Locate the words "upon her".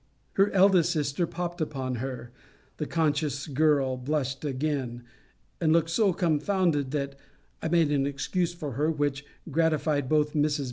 1.61-2.31